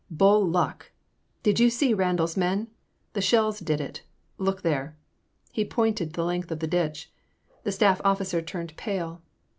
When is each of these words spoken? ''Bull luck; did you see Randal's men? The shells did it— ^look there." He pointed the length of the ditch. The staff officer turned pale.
''Bull 0.23 0.43
luck; 0.43 0.89
did 1.43 1.59
you 1.59 1.69
see 1.69 1.93
Randal's 1.93 2.35
men? 2.35 2.69
The 3.13 3.21
shells 3.21 3.59
did 3.59 3.79
it— 3.79 4.01
^look 4.39 4.61
there." 4.63 4.97
He 5.51 5.63
pointed 5.63 6.13
the 6.13 6.25
length 6.25 6.49
of 6.49 6.57
the 6.59 6.65
ditch. 6.65 7.11
The 7.61 7.71
staff 7.71 8.01
officer 8.03 8.41
turned 8.41 8.75
pale. 8.77 9.21